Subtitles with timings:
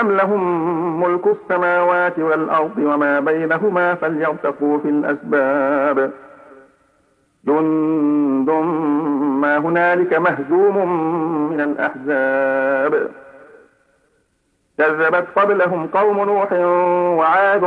[0.00, 6.10] أم لهم ملك السماوات والأرض وما بينهما فليرتقوا في الأسباب.
[7.46, 8.50] جند
[9.40, 10.76] ما هنالك مهزوم
[11.50, 13.08] من الأحزاب.
[14.78, 16.52] كذبت قبلهم قوم نوح
[17.18, 17.62] وعاد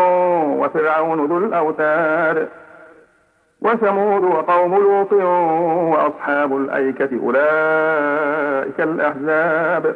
[0.59, 2.47] وفرعون ذو الأوتاد.
[3.61, 5.13] وثمود وقوم لوط
[5.93, 9.95] وأصحاب الأيكة أولئك الأحزاب.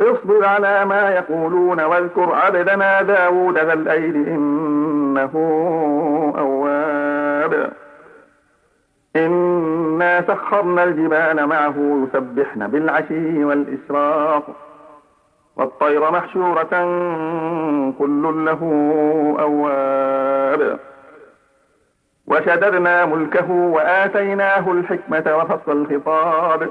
[0.00, 5.30] اصبر على ما يقولون واذكر عبدنا داود ذا الأيد إنه
[6.38, 7.72] أواب.
[9.16, 14.44] إنا سخرنا الجبال معه يسبحن بالعشي والإشراق
[15.56, 16.70] والطير محشورة
[17.98, 18.60] كل له
[19.40, 20.78] أواب.
[22.26, 26.70] وشددنا ملكه وآتيناه الحكمة وفصل الخطاب.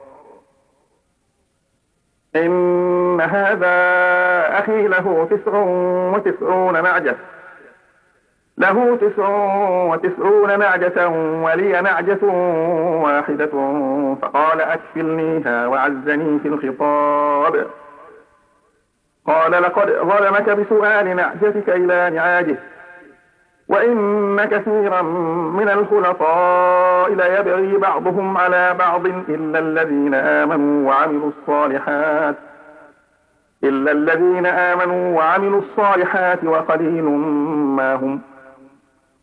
[2.35, 3.75] إن هذا
[4.59, 5.57] أخي له تسع
[6.15, 7.15] وتسعون نعجة
[8.57, 9.27] له تسع
[9.89, 11.07] وتسعون نعجة
[11.43, 12.25] ولي نعجة
[13.03, 13.49] واحدة.
[14.21, 17.67] فقال أكفلنيها وعزني في الخطاب.
[19.27, 22.55] قال لقد ظلمك بسؤال نعجتك إلى نعاجه
[23.71, 25.01] وإن كثيرا
[25.51, 32.35] من الخلطاء ليبغي بعضهم على بعض إلا الذين آمنوا وعملوا الصالحات
[33.63, 37.03] إلا الذين آمنوا وعملوا الصالحات وقليل
[37.77, 38.21] ما هم.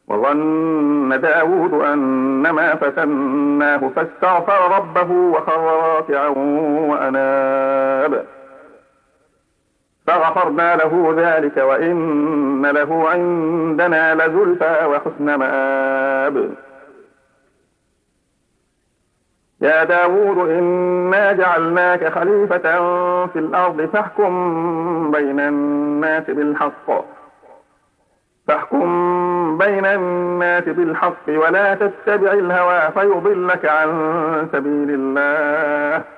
[0.09, 6.29] وظن داود أنما فتناه فاستغفر ربه وخر راكعا
[6.89, 8.25] وأناب.
[10.09, 16.51] فغفرنا له ذلك وإن له عندنا لزلفى وحسن مآب.
[19.61, 22.59] يا داود إنا جعلناك خليفة
[23.27, 27.05] في الأرض فاحكم بين الناس بالحق.
[28.49, 33.89] فاحكم بين الناس بالحق ولا تتبع الهوى فيضلك عن
[34.53, 36.18] سبيل الله.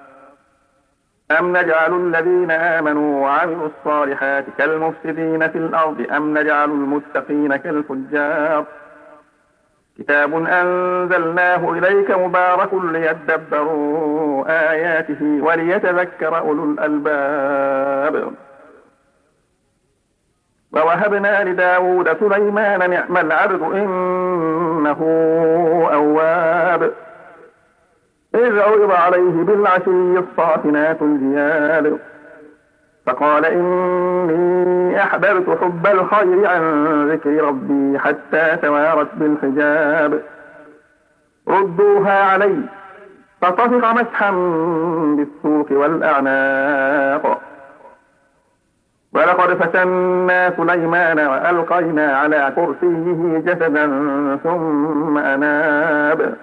[1.39, 8.65] أم نجعل الذين آمنوا وعملوا الصالحات كالمفسدين في الأرض أم نجعل المتقين كالفجار
[9.99, 18.33] كتاب أنزلناه إليك مبارك ليدبروا آياته وليتذكر أولو الألباب
[20.73, 24.99] ووهبنا لداود سليمان نعم العبد إنه
[25.93, 26.91] أواب
[28.35, 31.99] إذ عرض عليه بالعشي الصافنات الجياد
[33.05, 40.21] فقال إني أحببت حب الخير عن ذكر ربي حتى توارت بالحجاب.
[41.47, 42.57] ردوها علي
[43.41, 44.31] فطفق مسحا
[45.17, 47.41] بالسوق والأعناق.
[49.13, 53.85] ولقد فتنا سليمان وألقينا على كرسيه جسدا
[54.43, 56.35] ثم أناب.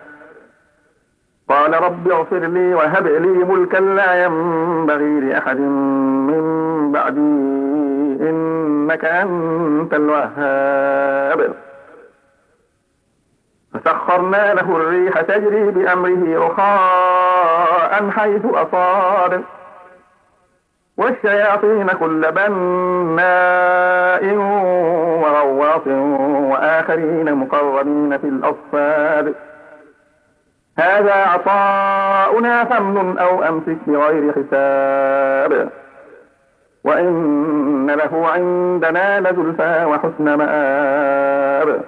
[1.49, 7.21] قال رب اغفر لي وهب لي ملكا لا ينبغي لأحد من بعدي
[8.31, 11.55] إنك أنت الوهاب.
[13.75, 19.43] فسخرنا له الريح تجري بأمره رخاء حيث أصاب.
[20.97, 24.35] والشياطين كل بناء
[25.23, 25.87] وغواص
[26.51, 29.35] وآخرين مقربين في الأصفاد.
[30.79, 35.69] هذا عطاؤنا فمن أو أمسك بغير حساب.
[36.85, 41.81] وإن له عندنا لزلفى وحسن مآب.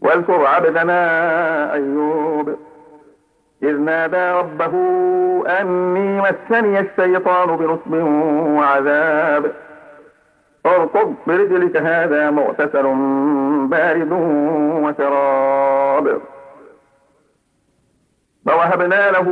[0.00, 2.56] واذكر عبدنا أيوب.
[3.62, 4.72] إذ نادى ربه
[5.60, 7.92] أني مسني الشيطان بنصب
[8.56, 9.52] وعذاب.
[10.66, 12.94] اركض برجلك هذا مغتسل
[13.70, 14.12] بارد
[14.82, 16.20] وشراب.
[18.46, 19.28] ووهبنا له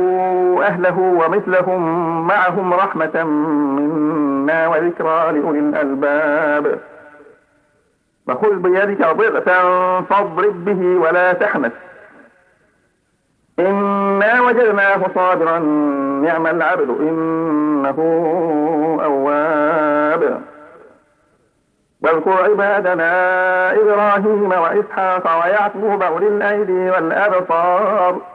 [0.63, 1.81] أهله ومثلهم
[2.27, 6.79] معهم رحمة منا وذكرى لأولي الألباب.
[8.27, 9.61] فخذ بيدك ضغثا
[10.01, 11.71] فاضرب به ولا تحنث.
[13.59, 15.59] إنا وجدناه صابرا
[16.23, 17.97] نعم العبد إنه
[19.03, 20.41] أواب.
[22.01, 23.11] واذكر عبادنا
[23.73, 28.34] إبراهيم وإسحاق ويعقوب أولي الأيدي والأبصار.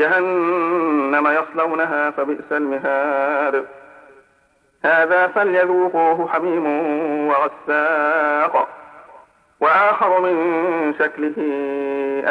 [0.00, 3.66] جهنم يصلونها فبئس المهاد.
[4.84, 6.66] هذا فليذوقوه حميم
[7.28, 8.68] وغساق
[9.60, 10.34] وآخر من
[10.98, 11.36] شكله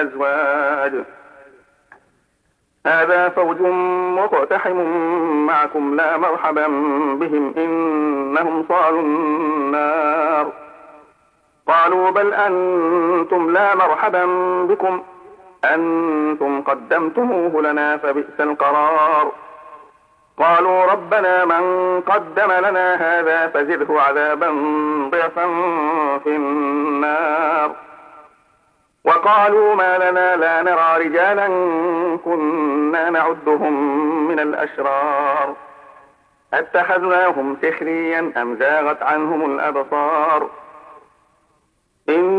[0.01, 0.94] أزواج.
[2.85, 3.61] هذا فوج
[4.19, 4.78] مقتحم
[5.45, 6.68] معكم لا مرحبا
[7.21, 10.52] بهم إنهم صالوا النار.
[11.68, 14.26] قالوا بل أنتم لا مرحبا
[14.69, 15.04] بكم.
[15.66, 19.31] أنتم قدمتموه لنا فبئس القرار.
[20.37, 21.63] قالوا ربنا من
[22.01, 24.49] قدم لنا هذا فزده عذابا
[25.11, 25.45] ضعفا
[26.23, 27.75] في النار.
[29.04, 31.47] وقالوا ما لنا لا نرى رجالا
[32.25, 33.73] كنا نعدهم
[34.28, 35.56] من الأشرار.
[36.54, 40.49] أتخذناهم سخريا أم زاغت عنهم الأبصار؟
[42.09, 42.39] إن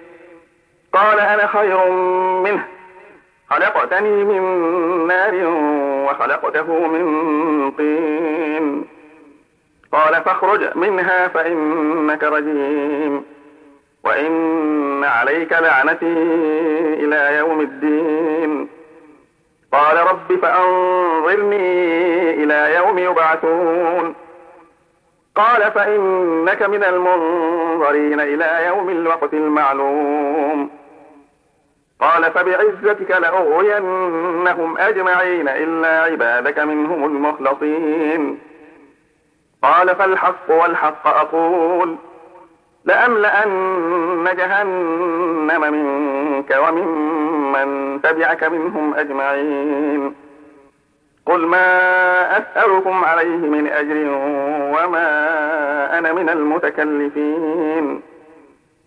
[0.93, 1.89] قال أنا خير
[2.41, 2.67] منه.
[3.49, 4.41] خلقتني من
[5.07, 5.35] نار
[6.09, 8.85] وخلقته من طين.
[9.91, 13.25] قال فاخرج منها فإنك رجيم.
[14.03, 16.13] وإن عليك لعنتي
[16.93, 18.67] إلى يوم الدين.
[19.73, 21.63] قال رب فأنظرني
[22.43, 24.15] إلى يوم يبعثون.
[25.35, 30.80] قال فإنك من المنظرين إلى يوم الوقت المعلوم.
[32.01, 38.39] قال فبعزتك لأغوينهم أجمعين إلا عبادك منهم المخلصين.
[39.63, 41.95] قال فالحق والحق أقول
[42.85, 50.15] لأملأن جهنم منك وممن تبعك منهم أجمعين.
[51.25, 54.07] قل ما أسألكم عليه من أجر
[54.77, 55.07] وما
[55.97, 58.01] أنا من المتكلفين.